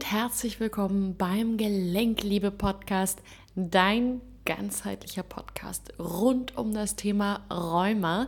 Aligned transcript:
und 0.00 0.10
herzlich 0.10 0.60
willkommen 0.60 1.14
beim 1.14 1.58
Gelenkliebe 1.58 2.50
Podcast, 2.50 3.20
dein 3.54 4.22
ganzheitlicher 4.46 5.22
Podcast 5.22 5.92
rund 5.98 6.56
um 6.56 6.72
das 6.72 6.96
Thema 6.96 7.44
Rheuma. 7.50 8.26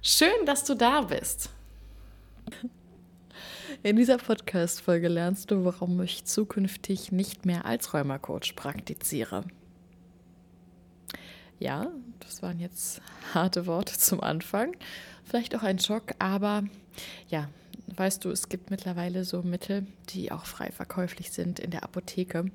Schön, 0.00 0.46
dass 0.46 0.64
du 0.64 0.74
da 0.74 1.02
bist. 1.02 1.50
In 3.82 3.96
dieser 3.96 4.16
Podcast-Folge 4.16 5.08
lernst 5.08 5.50
du, 5.50 5.66
warum 5.66 6.00
ich 6.00 6.24
zukünftig 6.24 7.12
nicht 7.12 7.44
mehr 7.44 7.66
als 7.66 7.92
Rheuma-Coach 7.92 8.54
praktiziere. 8.54 9.44
Ja, 11.58 11.88
das 12.20 12.40
waren 12.40 12.58
jetzt 12.58 13.02
harte 13.34 13.66
Worte 13.66 13.98
zum 13.98 14.22
Anfang. 14.22 14.74
Vielleicht 15.24 15.54
auch 15.56 15.62
ein 15.62 15.78
Schock, 15.78 16.14
aber 16.18 16.64
ja, 17.28 17.50
weißt 17.86 18.24
du, 18.24 18.30
es 18.30 18.48
gibt 18.48 18.70
mittlerweile 18.70 19.24
so 19.24 19.42
Mittel, 19.42 19.86
die 20.10 20.32
auch 20.32 20.44
frei 20.44 20.70
verkäuflich 20.70 21.30
sind 21.30 21.58
in 21.60 21.70
der 21.70 21.84
Apotheke, 21.84 22.46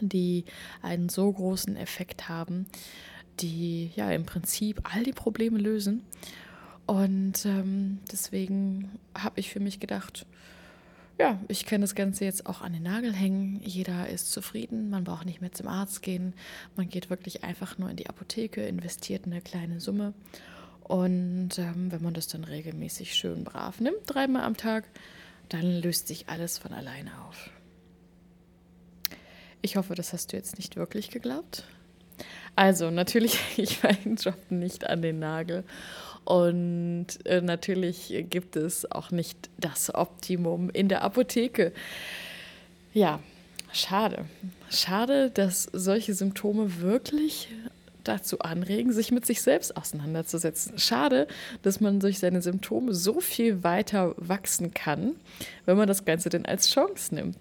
die 0.00 0.44
einen 0.82 1.08
so 1.08 1.32
großen 1.32 1.76
Effekt 1.76 2.28
haben, 2.28 2.66
die 3.40 3.90
ja 3.96 4.10
im 4.10 4.24
Prinzip 4.24 4.80
all 4.94 5.04
die 5.04 5.12
Probleme 5.12 5.58
lösen. 5.58 6.04
Und 6.86 7.46
ähm, 7.46 8.00
deswegen 8.10 8.90
habe 9.16 9.38
ich 9.40 9.50
für 9.50 9.60
mich 9.60 9.78
gedacht, 9.78 10.26
ja, 11.18 11.38
ich 11.48 11.66
kann 11.66 11.82
das 11.82 11.94
Ganze 11.94 12.24
jetzt 12.24 12.46
auch 12.46 12.62
an 12.62 12.72
den 12.72 12.82
Nagel 12.82 13.12
hängen. 13.12 13.60
Jeder 13.62 14.08
ist 14.08 14.32
zufrieden, 14.32 14.88
man 14.88 15.04
braucht 15.04 15.26
nicht 15.26 15.42
mehr 15.42 15.52
zum 15.52 15.68
Arzt 15.68 16.02
gehen. 16.02 16.32
Man 16.76 16.88
geht 16.88 17.10
wirklich 17.10 17.44
einfach 17.44 17.76
nur 17.78 17.90
in 17.90 17.96
die 17.96 18.08
Apotheke, 18.08 18.62
investiert 18.62 19.26
eine 19.26 19.42
kleine 19.42 19.80
Summe 19.80 20.14
und 20.90 21.50
ähm, 21.58 21.92
wenn 21.92 22.02
man 22.02 22.14
das 22.14 22.26
dann 22.26 22.42
regelmäßig 22.42 23.14
schön 23.14 23.44
brav 23.44 23.78
nimmt, 23.78 23.98
dreimal 24.06 24.42
am 24.42 24.56
Tag, 24.56 24.82
dann 25.48 25.80
löst 25.80 26.08
sich 26.08 26.28
alles 26.28 26.58
von 26.58 26.72
alleine 26.72 27.12
auf. 27.28 27.48
Ich 29.62 29.76
hoffe, 29.76 29.94
das 29.94 30.12
hast 30.12 30.32
du 30.32 30.36
jetzt 30.36 30.58
nicht 30.58 30.74
wirklich 30.74 31.10
geglaubt. 31.10 31.62
Also, 32.56 32.90
natürlich 32.90 33.38
ich 33.56 33.84
meinen 33.84 34.16
Job 34.16 34.34
nicht 34.50 34.84
an 34.84 35.00
den 35.00 35.20
Nagel. 35.20 35.62
Und 36.24 37.06
äh, 37.24 37.40
natürlich 37.40 38.26
gibt 38.28 38.56
es 38.56 38.90
auch 38.90 39.12
nicht 39.12 39.48
das 39.58 39.94
Optimum 39.94 40.70
in 40.70 40.88
der 40.88 41.02
Apotheke. 41.02 41.72
Ja, 42.92 43.20
schade. 43.72 44.24
Schade, 44.70 45.30
dass 45.30 45.68
solche 45.72 46.14
Symptome 46.14 46.80
wirklich 46.80 47.48
dazu 48.04 48.40
anregen, 48.40 48.92
sich 48.92 49.10
mit 49.12 49.26
sich 49.26 49.42
selbst 49.42 49.76
auseinanderzusetzen. 49.76 50.78
Schade, 50.78 51.26
dass 51.62 51.80
man 51.80 52.00
durch 52.00 52.18
seine 52.18 52.42
Symptome 52.42 52.94
so 52.94 53.20
viel 53.20 53.62
weiter 53.64 54.14
wachsen 54.16 54.74
kann, 54.74 55.16
wenn 55.66 55.76
man 55.76 55.88
das 55.88 56.04
Ganze 56.04 56.28
denn 56.28 56.46
als 56.46 56.70
Chance 56.70 57.14
nimmt. 57.14 57.36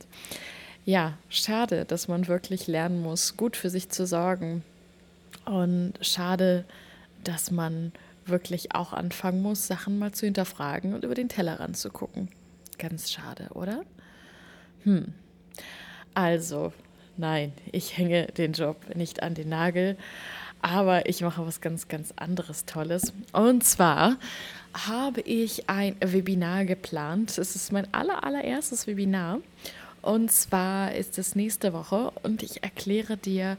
Ja, 0.85 1.17
schade, 1.29 1.85
dass 1.85 2.07
man 2.07 2.27
wirklich 2.27 2.67
lernen 2.67 3.01
muss, 3.01 3.37
gut 3.37 3.55
für 3.55 3.69
sich 3.69 3.89
zu 3.89 4.07
sorgen. 4.07 4.63
Und 5.45 5.93
schade, 6.01 6.65
dass 7.23 7.51
man 7.51 7.91
wirklich 8.25 8.75
auch 8.75 8.93
anfangen 8.93 9.41
muss, 9.41 9.67
Sachen 9.67 9.99
mal 9.99 10.11
zu 10.13 10.25
hinterfragen 10.25 10.93
und 10.93 11.03
über 11.03 11.15
den 11.15 11.29
Tellerrand 11.29 11.77
zu 11.77 11.89
gucken. 11.89 12.29
Ganz 12.77 13.11
schade, 13.11 13.49
oder? 13.53 13.83
Hm. 14.83 15.13
Also, 16.13 16.73
nein, 17.17 17.53
ich 17.71 17.97
hänge 17.97 18.27
den 18.27 18.53
Job 18.53 18.95
nicht 18.95 19.21
an 19.21 19.33
den 19.33 19.49
Nagel. 19.49 19.97
Aber 20.61 21.07
ich 21.07 21.21
mache 21.21 21.45
was 21.45 21.61
ganz, 21.61 21.87
ganz 21.87 22.13
anderes 22.17 22.65
Tolles. 22.65 23.13
Und 23.31 23.63
zwar 23.63 24.17
habe 24.73 25.21
ich 25.21 25.69
ein 25.69 25.95
Webinar 25.99 26.65
geplant. 26.65 27.37
Es 27.37 27.55
ist 27.55 27.71
mein 27.71 27.91
aller, 27.93 28.23
allererstes 28.23 28.87
Webinar. 28.87 29.39
Und 30.01 30.31
zwar 30.31 30.93
ist 30.93 31.17
es 31.17 31.35
nächste 31.35 31.73
Woche 31.73 32.11
und 32.23 32.43
ich 32.43 32.63
erkläre 32.63 33.17
dir 33.17 33.57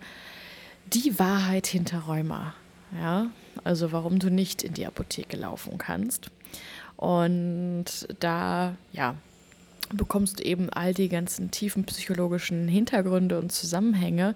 die 0.86 1.18
Wahrheit 1.18 1.66
hinter 1.66 2.00
Rheuma. 2.00 2.54
Ja, 2.98 3.30
also 3.62 3.92
warum 3.92 4.18
du 4.18 4.30
nicht 4.30 4.62
in 4.62 4.74
die 4.74 4.86
Apotheke 4.86 5.36
laufen 5.36 5.78
kannst. 5.78 6.30
Und 6.96 7.84
da, 8.18 8.74
ja, 8.92 9.14
bekommst 9.92 10.40
du 10.40 10.44
eben 10.44 10.70
all 10.70 10.94
die 10.94 11.08
ganzen 11.08 11.50
tiefen 11.50 11.84
psychologischen 11.84 12.68
Hintergründe 12.68 13.38
und 13.38 13.52
Zusammenhänge, 13.52 14.34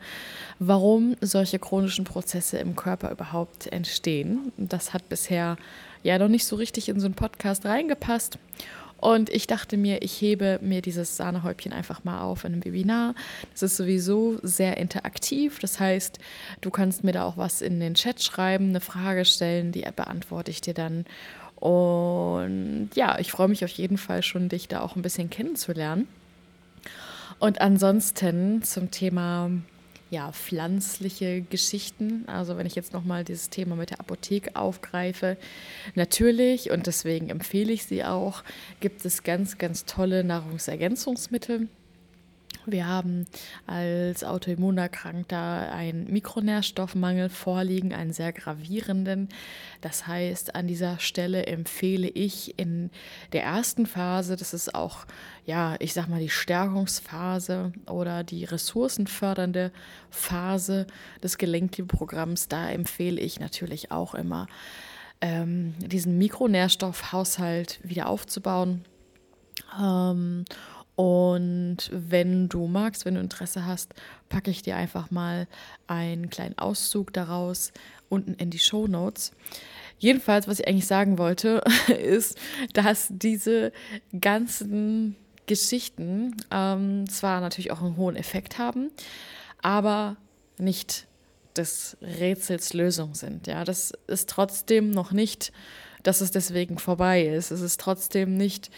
warum 0.59 1.17
solche 1.21 1.59
chronischen 1.59 2.05
Prozesse 2.05 2.59
im 2.59 2.77
Körper 2.77 3.11
überhaupt 3.11 3.67
entstehen. 3.69 4.53
Das 4.57 4.93
hat 4.93 5.09
bisher 5.09 5.57
ja 6.03 6.19
noch 6.19 6.29
nicht 6.29 6.47
so 6.47 6.57
richtig 6.57 6.89
in 6.89 7.01
so 7.01 7.07
einen 7.07 7.15
Podcast 7.15 7.65
reingepasst. 7.65 8.39
Und 9.05 9.29
ich 9.29 9.47
dachte 9.47 9.77
mir, 9.77 10.01
ich 10.01 10.19
hebe 10.23 10.59
mir 10.63 10.81
dieses 10.81 11.19
Sahnehäubchen 11.19 11.75
einfach 11.75 12.05
mal 12.05 12.23
auf 12.23 12.45
in 12.45 12.55
einem 12.55 12.65
Webinar. 12.65 13.15
Das 13.53 13.63
ist 13.63 13.77
sowieso 13.77 14.39
sehr 14.43 14.79
interaktiv. 14.79 15.59
Das 15.59 15.79
heißt, 15.79 16.19
du 16.63 16.71
kannst 16.71 17.05
mir 17.05 17.13
da 17.13 17.25
auch 17.25 17.37
was 17.37 17.61
in 17.61 17.81
den 17.81 17.95
Chat 17.95 18.23
schreiben, 18.23 18.71
eine 18.71 18.81
Frage 18.81 19.27
stellen, 19.27 19.73
die 19.73 19.85
beantworte 19.95 20.51
ich 20.51 20.63
dir 20.63 20.73
dann. 20.73 21.05
Und 21.65 22.91
ja, 22.95 23.19
ich 23.19 23.33
freue 23.33 23.49
mich 23.49 23.65
auf 23.65 23.71
jeden 23.71 23.97
Fall 23.97 24.23
schon, 24.23 24.51
dich 24.51 24.69
da 24.69 24.83
auch 24.83 24.97
ein 24.97 25.03
bisschen 25.03 25.31
kennenzulernen. 25.31 26.07
Und 27.39 27.63
ansonsten 27.63 28.63
zum 28.63 28.91
Thema 28.91 29.51
ja, 30.11 30.31
pflanzliche 30.33 31.41
Geschichten. 31.41 32.25
Also 32.27 32.59
wenn 32.59 32.67
ich 32.67 32.75
jetzt 32.75 32.93
nochmal 32.93 33.25
dieses 33.25 33.49
Thema 33.49 33.77
mit 33.77 33.89
der 33.89 34.01
Apotheke 34.01 34.57
aufgreife, 34.57 35.39
natürlich, 35.95 36.71
und 36.71 36.87
deswegen 36.87 37.31
empfehle 37.31 37.73
ich 37.73 37.87
sie 37.87 38.05
auch, 38.05 38.43
gibt 38.81 39.03
es 39.07 39.23
ganz, 39.23 39.57
ganz 39.57 39.87
tolle 39.87 40.23
Nahrungsergänzungsmittel 40.23 41.69
wir 42.67 42.87
haben 42.87 43.27
als 43.67 44.25
Autoimmunerkrankter 44.25 45.73
einen 45.73 46.11
Mikronährstoffmangel 46.11 47.29
vorliegen, 47.29 47.93
einen 47.93 48.13
sehr 48.13 48.33
gravierenden. 48.33 49.29
Das 49.81 50.07
heißt, 50.07 50.55
an 50.55 50.67
dieser 50.67 50.99
Stelle 50.99 51.47
empfehle 51.47 52.09
ich 52.09 52.59
in 52.59 52.91
der 53.33 53.45
ersten 53.45 53.87
Phase, 53.87 54.37
das 54.37 54.55
ist 54.55 54.75
auch, 54.75 55.07
ja, 55.45 55.77
ich 55.79 55.93
sag 55.93 56.09
mal, 56.09 56.21
die 56.21 56.31
Stärkungsphase 56.31 57.73
oder 57.87 58.25
die 58.25 58.45
ressourcenfördernde 58.45 59.73
Phase 60.11 60.87
des 61.23 61.39
Gelenkprogramms, 61.39 62.49
da 62.49 62.71
empfehle 62.71 63.21
ich 63.21 63.41
natürlich 63.41 63.91
auch 63.91 64.15
immer, 64.15 64.47
ähm, 65.21 65.75
diesen 65.79 66.19
Mikronährstoffhaushalt 66.19 67.81
wieder 67.83 68.09
aufzubauen. 68.09 68.85
Ähm, 69.81 70.45
und 70.97 71.91
wenn 71.93 72.49
du 72.49 72.67
magst, 72.67 73.05
wenn 73.05 73.15
du 73.15 73.21
Interesse 73.21 73.67
hast, 73.67 73.95
packe 74.29 74.51
ich 74.51 74.63
dir 74.63 74.77
einfach 74.77 75.11
mal 75.11 75.49
einen 75.87 76.31
kleinen 76.31 76.57
Auszug 76.59 77.13
daraus 77.13 77.73
unten 78.09 78.35
in 78.35 78.51
die 78.51 78.61
Show 78.61 78.87
Notes. 78.87 79.33
Jedenfalls, 79.99 80.47
was 80.47 80.61
ich 80.61 80.69
eigentlich 80.69 80.87
sagen 80.87 81.19
wollte, 81.19 81.63
ist, 81.89 82.39
dass 82.73 83.09
diese 83.11 83.73
ganzen 84.21 85.17
Geschichten 85.47 86.37
ähm, 86.51 87.09
zwar 87.09 87.41
natürlich 87.41 87.71
auch 87.73 87.83
einen 87.83 87.97
hohen 87.97 88.17
Effekt 88.17 88.59
haben, 88.59 88.91
aber 89.63 90.17
nicht 90.59 91.07
des 91.57 91.97
Rätsels 92.01 92.73
Lösung 92.73 93.15
sind. 93.15 93.47
Ja, 93.47 93.65
das 93.65 93.93
ist 94.07 94.29
trotzdem 94.29 94.91
noch 94.91 95.13
nicht, 95.13 95.53
dass 96.03 96.21
es 96.21 96.31
deswegen 96.31 96.79
vorbei 96.79 97.25
ist. 97.25 97.51
Es 97.51 97.61
ist 97.61 97.81
trotzdem 97.81 98.37
nicht 98.37 98.71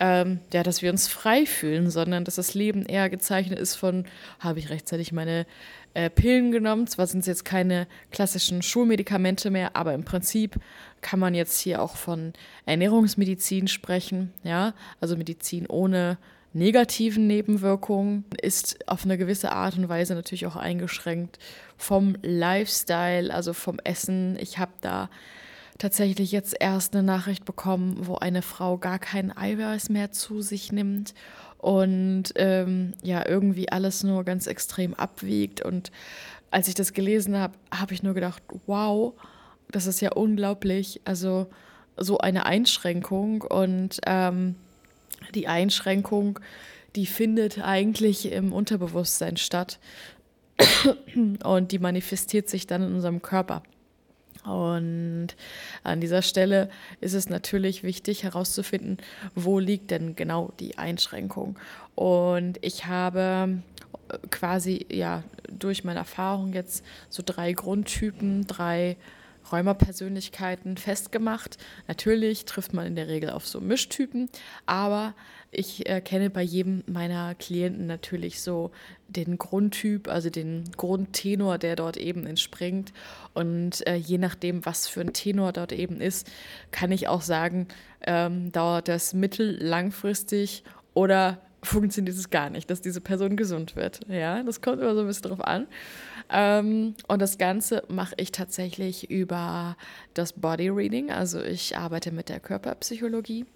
ähm, 0.00 0.40
ja, 0.52 0.62
dass 0.62 0.82
wir 0.82 0.90
uns 0.90 1.08
frei 1.08 1.46
fühlen, 1.46 1.90
sondern 1.90 2.24
dass 2.24 2.36
das 2.36 2.54
Leben 2.54 2.86
eher 2.86 3.10
gezeichnet 3.10 3.58
ist 3.58 3.76
von, 3.76 4.04
habe 4.38 4.58
ich 4.58 4.70
rechtzeitig 4.70 5.12
meine 5.12 5.46
äh, 5.94 6.10
Pillen 6.10 6.52
genommen. 6.52 6.86
Zwar 6.86 7.06
sind 7.06 7.20
es 7.20 7.26
jetzt 7.26 7.44
keine 7.44 7.86
klassischen 8.10 8.62
Schulmedikamente 8.62 9.50
mehr, 9.50 9.74
aber 9.76 9.94
im 9.94 10.04
Prinzip 10.04 10.56
kann 11.00 11.20
man 11.20 11.34
jetzt 11.34 11.60
hier 11.60 11.82
auch 11.82 11.96
von 11.96 12.32
Ernährungsmedizin 12.66 13.68
sprechen, 13.68 14.32
ja, 14.44 14.74
also 15.00 15.16
Medizin 15.16 15.66
ohne 15.66 16.18
negativen 16.52 17.26
Nebenwirkungen, 17.26 18.24
ist 18.40 18.88
auf 18.88 19.04
eine 19.04 19.18
gewisse 19.18 19.52
Art 19.52 19.76
und 19.76 19.88
Weise 19.88 20.14
natürlich 20.14 20.46
auch 20.46 20.56
eingeschränkt 20.56 21.38
vom 21.76 22.16
Lifestyle, 22.22 23.32
also 23.32 23.52
vom 23.52 23.78
Essen. 23.84 24.36
Ich 24.40 24.58
habe 24.58 24.72
da 24.80 25.10
tatsächlich 25.78 26.32
jetzt 26.32 26.56
erst 26.58 26.94
eine 26.94 27.02
Nachricht 27.02 27.44
bekommen, 27.44 27.96
wo 28.00 28.16
eine 28.16 28.42
Frau 28.42 28.78
gar 28.78 28.98
kein 28.98 29.36
Eiweiß 29.36 29.88
mehr 29.90 30.10
zu 30.12 30.42
sich 30.42 30.72
nimmt 30.72 31.14
und 31.58 32.24
ähm, 32.36 32.94
ja, 33.02 33.26
irgendwie 33.26 33.70
alles 33.70 34.02
nur 34.04 34.24
ganz 34.24 34.46
extrem 34.46 34.94
abwiegt. 34.94 35.60
Und 35.60 35.90
als 36.50 36.68
ich 36.68 36.74
das 36.74 36.92
gelesen 36.92 37.36
habe, 37.36 37.54
habe 37.72 37.94
ich 37.94 38.02
nur 38.02 38.14
gedacht, 38.14 38.42
wow, 38.66 39.14
das 39.70 39.86
ist 39.86 40.00
ja 40.00 40.12
unglaublich. 40.12 41.00
Also 41.04 41.48
so 41.96 42.18
eine 42.18 42.46
Einschränkung 42.46 43.42
und 43.42 44.00
ähm, 44.06 44.54
die 45.34 45.48
Einschränkung, 45.48 46.38
die 46.96 47.06
findet 47.06 47.60
eigentlich 47.60 48.30
im 48.32 48.52
Unterbewusstsein 48.52 49.36
statt 49.36 49.78
und 51.44 51.72
die 51.72 51.78
manifestiert 51.78 52.48
sich 52.48 52.66
dann 52.66 52.82
in 52.82 52.94
unserem 52.94 53.20
Körper. 53.20 53.62
Und 54.44 55.28
an 55.82 56.00
dieser 56.00 56.22
Stelle 56.22 56.70
ist 57.00 57.14
es 57.14 57.28
natürlich 57.28 57.82
wichtig 57.82 58.22
herauszufinden, 58.22 58.98
wo 59.34 59.58
liegt 59.58 59.90
denn 59.90 60.16
genau 60.16 60.52
die 60.60 60.78
Einschränkung. 60.78 61.58
Und 61.94 62.58
ich 62.62 62.86
habe 62.86 63.58
quasi 64.30 64.86
ja 64.90 65.22
durch 65.50 65.84
meine 65.84 65.98
Erfahrung 65.98 66.52
jetzt 66.52 66.84
so 67.08 67.22
drei 67.24 67.52
Grundtypen, 67.52 68.46
drei 68.46 68.96
Räumerpersönlichkeiten 69.52 70.76
festgemacht. 70.76 71.58
Natürlich 71.86 72.44
trifft 72.44 72.74
man 72.74 72.86
in 72.86 72.96
der 72.96 73.08
Regel 73.08 73.30
auf 73.30 73.46
so 73.46 73.60
Mischtypen, 73.60 74.28
aber 74.66 75.14
ich 75.50 75.88
erkenne 75.88 76.28
bei 76.28 76.42
jedem 76.42 76.82
meiner 76.86 77.34
Klienten 77.34 77.86
natürlich 77.86 78.42
so 78.42 78.70
den 79.08 79.38
Grundtyp, 79.38 80.08
also 80.08 80.28
den 80.28 80.64
Grundtenor, 80.76 81.58
der 81.58 81.76
dort 81.76 81.96
eben 81.96 82.26
entspringt. 82.26 82.92
Und 83.32 83.86
äh, 83.86 83.96
je 83.96 84.18
nachdem, 84.18 84.66
was 84.66 84.86
für 84.86 85.00
ein 85.00 85.14
Tenor 85.14 85.52
dort 85.52 85.72
eben 85.72 86.00
ist, 86.00 86.30
kann 86.70 86.92
ich 86.92 87.08
auch 87.08 87.22
sagen, 87.22 87.68
ähm, 88.02 88.52
dauert 88.52 88.88
das 88.88 89.14
mittel, 89.14 89.56
langfristig 89.62 90.64
oder 90.92 91.40
funktioniert 91.62 92.16
es 92.16 92.30
gar 92.30 92.50
nicht, 92.50 92.70
dass 92.70 92.80
diese 92.80 93.00
Person 93.00 93.36
gesund 93.36 93.74
wird. 93.74 94.00
Ja, 94.08 94.42
das 94.42 94.60
kommt 94.60 94.80
immer 94.80 94.94
so 94.94 95.00
ein 95.00 95.06
bisschen 95.06 95.30
drauf 95.30 95.40
an. 95.40 95.66
Ähm, 96.30 96.94
und 97.06 97.22
das 97.22 97.38
Ganze 97.38 97.84
mache 97.88 98.14
ich 98.16 98.32
tatsächlich 98.32 99.10
über 99.10 99.76
das 100.14 100.32
Body 100.32 100.68
Reading. 100.68 101.10
Also 101.10 101.42
ich 101.42 101.76
arbeite 101.76 102.12
mit 102.12 102.28
der 102.28 102.40
Körperpsychologie. 102.40 103.46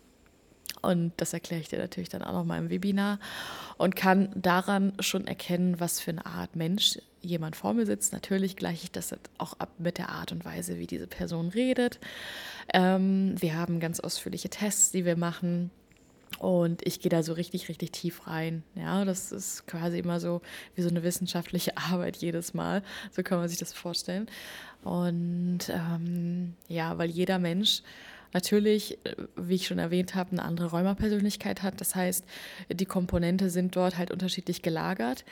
Und 0.80 1.12
das 1.18 1.32
erkläre 1.32 1.60
ich 1.60 1.68
dir 1.68 1.78
natürlich 1.78 2.08
dann 2.08 2.22
auch 2.22 2.32
noch 2.32 2.44
mal 2.44 2.58
im 2.58 2.70
Webinar 2.70 3.20
und 3.76 3.94
kann 3.94 4.30
daran 4.34 4.94
schon 5.00 5.26
erkennen, 5.26 5.78
was 5.78 6.00
für 6.00 6.10
eine 6.10 6.26
Art 6.26 6.56
Mensch 6.56 6.98
jemand 7.20 7.54
vor 7.54 7.72
mir 7.72 7.86
sitzt. 7.86 8.12
Natürlich 8.12 8.56
gleiche 8.56 8.84
ich 8.84 8.92
das 8.92 9.14
auch 9.38 9.52
ab 9.54 9.70
mit 9.78 9.98
der 9.98 10.08
Art 10.08 10.32
und 10.32 10.44
Weise, 10.44 10.78
wie 10.78 10.86
diese 10.86 11.06
Person 11.06 11.48
redet. 11.48 12.00
Ähm, 12.72 13.34
wir 13.40 13.56
haben 13.56 13.78
ganz 13.80 14.00
ausführliche 14.00 14.50
Tests, 14.50 14.90
die 14.90 15.04
wir 15.04 15.16
machen 15.16 15.70
und 16.38 16.86
ich 16.86 17.00
gehe 17.00 17.10
da 17.10 17.22
so 17.22 17.32
richtig, 17.32 17.68
richtig 17.68 17.92
tief 17.92 18.26
rein. 18.26 18.62
Ja, 18.74 19.04
das 19.04 19.32
ist 19.32 19.66
quasi 19.66 19.98
immer 19.98 20.20
so 20.20 20.40
wie 20.74 20.82
so 20.82 20.88
eine 20.88 21.02
wissenschaftliche 21.02 21.76
Arbeit 21.92 22.16
jedes 22.16 22.54
Mal. 22.54 22.82
So 23.10 23.22
kann 23.22 23.38
man 23.38 23.48
sich 23.48 23.58
das 23.58 23.72
vorstellen. 23.72 24.28
Und 24.82 25.68
ähm, 25.68 26.54
ja, 26.68 26.98
weil 26.98 27.10
jeder 27.10 27.38
Mensch 27.38 27.82
natürlich, 28.32 28.98
äh, 29.04 29.14
wie 29.36 29.54
ich 29.54 29.66
schon 29.66 29.78
erwähnt 29.78 30.14
habe, 30.14 30.32
eine 30.32 30.42
andere 30.42 30.70
Räumerpersönlichkeit 30.70 31.62
hat. 31.62 31.80
Das 31.80 31.94
heißt, 31.94 32.24
die 32.70 32.86
Komponente 32.86 33.50
sind 33.50 33.76
dort 33.76 33.98
halt 33.98 34.10
unterschiedlich 34.10 34.62
gelagert. 34.62 35.24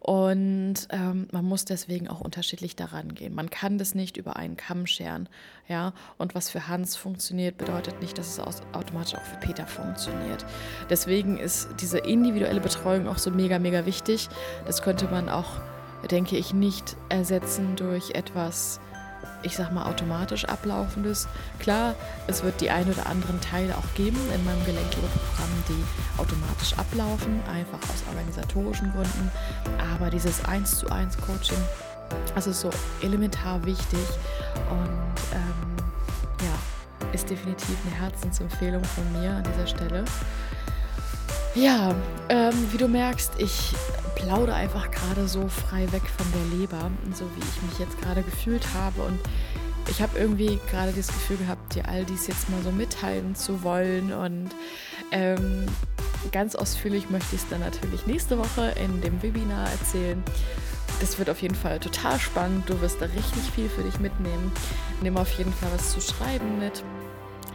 Und 0.00 0.86
ähm, 0.90 1.26
man 1.32 1.44
muss 1.44 1.64
deswegen 1.64 2.08
auch 2.08 2.20
unterschiedlich 2.20 2.76
daran 2.76 3.14
gehen. 3.14 3.34
Man 3.34 3.50
kann 3.50 3.78
das 3.78 3.94
nicht 3.94 4.16
über 4.16 4.36
einen 4.36 4.56
Kamm 4.56 4.86
scheren. 4.86 5.28
Ja? 5.66 5.92
Und 6.18 6.34
was 6.34 6.50
für 6.50 6.68
Hans 6.68 6.96
funktioniert, 6.96 7.58
bedeutet 7.58 8.00
nicht, 8.00 8.16
dass 8.16 8.38
es 8.38 8.62
automatisch 8.72 9.16
auch 9.16 9.24
für 9.24 9.38
Peter 9.38 9.66
funktioniert. 9.66 10.46
Deswegen 10.88 11.36
ist 11.36 11.68
diese 11.80 11.98
individuelle 11.98 12.60
Betreuung 12.60 13.08
auch 13.08 13.18
so 13.18 13.30
mega, 13.30 13.58
mega 13.58 13.86
wichtig. 13.86 14.28
Das 14.66 14.82
könnte 14.82 15.06
man 15.06 15.28
auch, 15.28 15.60
denke 16.10 16.36
ich, 16.36 16.54
nicht 16.54 16.96
ersetzen 17.08 17.74
durch 17.74 18.12
etwas 18.12 18.80
ich 19.42 19.56
sag 19.56 19.72
mal, 19.72 19.86
automatisch 19.86 20.44
ablaufendes. 20.44 21.28
Klar, 21.58 21.94
es 22.26 22.42
wird 22.42 22.60
die 22.60 22.70
ein 22.70 22.88
oder 22.90 23.06
anderen 23.06 23.40
Teile 23.40 23.76
auch 23.76 23.94
geben 23.94 24.18
in 24.34 24.44
meinem 24.44 24.64
Gelenkleberprogramm, 24.64 25.64
die 25.68 26.20
automatisch 26.20 26.74
ablaufen, 26.76 27.40
einfach 27.52 27.78
aus 27.88 28.04
organisatorischen 28.08 28.92
Gründen. 28.92 29.30
Aber 29.94 30.10
dieses 30.10 30.44
1 30.44 30.78
zu 30.78 30.90
1 30.90 31.16
Coaching, 31.18 31.58
das 32.34 32.46
ist 32.46 32.60
so 32.60 32.70
elementar 33.02 33.64
wichtig 33.64 34.06
und 34.70 35.34
ähm, 35.34 35.76
ja, 36.42 37.12
ist 37.12 37.28
definitiv 37.30 37.76
eine 37.86 38.00
Herzensempfehlung 38.00 38.82
von 38.84 39.20
mir 39.20 39.30
an 39.30 39.44
dieser 39.44 39.66
Stelle. 39.66 40.04
Ja, 41.54 41.94
ähm, 42.28 42.52
wie 42.70 42.76
du 42.76 42.88
merkst, 42.88 43.32
ich 43.38 43.74
plaudere 44.18 44.56
einfach 44.56 44.90
gerade 44.90 45.28
so 45.28 45.48
frei 45.48 45.90
weg 45.92 46.02
von 46.16 46.26
der 46.32 46.58
Leber, 46.58 46.90
so 47.14 47.24
wie 47.36 47.40
ich 47.40 47.62
mich 47.62 47.78
jetzt 47.78 48.00
gerade 48.00 48.22
gefühlt 48.22 48.66
habe. 48.74 49.02
Und 49.02 49.18
ich 49.88 50.02
habe 50.02 50.18
irgendwie 50.18 50.58
gerade 50.70 50.92
das 50.92 51.06
Gefühl 51.06 51.38
gehabt, 51.38 51.74
dir 51.74 51.88
all 51.88 52.04
dies 52.04 52.26
jetzt 52.26 52.50
mal 52.50 52.60
so 52.62 52.70
mitteilen 52.70 53.34
zu 53.34 53.62
wollen. 53.62 54.12
Und 54.12 54.50
ähm, 55.12 55.66
ganz 56.32 56.56
ausführlich 56.56 57.10
möchte 57.10 57.36
ich 57.36 57.42
es 57.42 57.48
dann 57.48 57.60
natürlich 57.60 58.06
nächste 58.06 58.38
Woche 58.38 58.74
in 58.84 59.00
dem 59.00 59.22
Webinar 59.22 59.70
erzählen. 59.70 60.22
Das 61.00 61.18
wird 61.18 61.30
auf 61.30 61.40
jeden 61.40 61.54
Fall 61.54 61.78
total 61.78 62.18
spannend. 62.18 62.68
Du 62.68 62.80
wirst 62.80 63.00
da 63.00 63.06
richtig 63.06 63.50
viel 63.54 63.68
für 63.68 63.82
dich 63.82 64.00
mitnehmen. 64.00 64.50
Nimm 65.00 65.16
auf 65.16 65.30
jeden 65.38 65.52
Fall 65.52 65.70
was 65.72 65.92
zu 65.92 66.00
schreiben 66.00 66.58
mit 66.58 66.82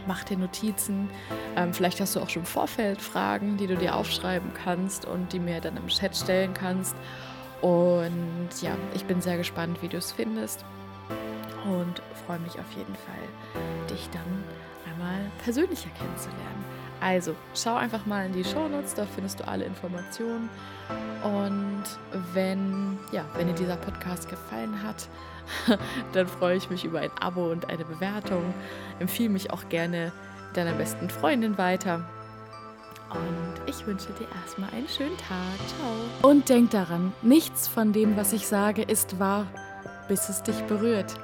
mach 0.06 0.24
dir 0.24 0.36
Notizen. 0.36 1.08
Ähm, 1.56 1.72
vielleicht 1.72 2.00
hast 2.00 2.16
du 2.16 2.20
auch 2.20 2.28
schon 2.28 2.42
im 2.42 2.46
Vorfeld 2.46 3.00
Fragen, 3.00 3.56
die 3.56 3.66
du 3.66 3.76
dir 3.76 3.96
aufschreiben 3.96 4.52
kannst 4.54 5.04
und 5.04 5.32
die 5.32 5.38
mir 5.38 5.60
dann 5.60 5.76
im 5.76 5.86
Chat 5.88 6.16
stellen 6.16 6.54
kannst. 6.54 6.96
Und 7.60 8.50
ja, 8.60 8.76
ich 8.94 9.04
bin 9.04 9.20
sehr 9.20 9.36
gespannt, 9.36 9.82
wie 9.82 9.88
du 9.88 9.96
es 9.96 10.12
findest 10.12 10.64
und 11.64 12.02
freue 12.26 12.38
mich 12.40 12.58
auf 12.58 12.70
jeden 12.76 12.94
Fall, 12.94 13.90
dich 13.90 14.08
dann 14.10 14.44
einmal 14.92 15.30
persönlicher 15.42 15.90
kennenzulernen. 15.98 16.73
Also, 17.04 17.34
schau 17.54 17.74
einfach 17.74 18.06
mal 18.06 18.24
in 18.24 18.32
die 18.32 18.44
Shownotes, 18.44 18.94
da 18.94 19.04
findest 19.04 19.38
du 19.38 19.46
alle 19.46 19.66
Informationen. 19.66 20.48
Und 21.22 21.84
wenn, 22.32 22.98
ja, 23.12 23.26
wenn 23.36 23.46
dir 23.46 23.52
dieser 23.52 23.76
Podcast 23.76 24.26
gefallen 24.26 24.82
hat, 24.82 25.06
dann 26.14 26.26
freue 26.26 26.56
ich 26.56 26.70
mich 26.70 26.82
über 26.82 27.00
ein 27.00 27.10
Abo 27.20 27.52
und 27.52 27.68
eine 27.68 27.84
Bewertung. 27.84 28.54
Empfehle 29.00 29.28
mich 29.28 29.50
auch 29.52 29.68
gerne 29.68 30.12
deiner 30.54 30.72
besten 30.72 31.10
Freundin 31.10 31.58
weiter. 31.58 32.08
Und 33.10 33.68
ich 33.68 33.86
wünsche 33.86 34.08
dir 34.14 34.26
erstmal 34.42 34.70
einen 34.70 34.88
schönen 34.88 35.18
Tag. 35.18 35.58
Ciao. 35.76 36.30
Und 36.30 36.48
denk 36.48 36.70
daran, 36.70 37.12
nichts 37.20 37.68
von 37.68 37.92
dem, 37.92 38.16
was 38.16 38.32
ich 38.32 38.46
sage, 38.46 38.80
ist 38.80 39.18
wahr, 39.18 39.46
bis 40.08 40.30
es 40.30 40.42
dich 40.42 40.58
berührt. 40.62 41.16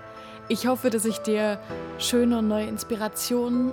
Ich 0.48 0.66
hoffe, 0.66 0.90
dass 0.90 1.06
ich 1.06 1.20
dir 1.20 1.58
schöne 1.98 2.40
und 2.40 2.48
neue 2.48 2.66
Inspirationen 2.66 3.72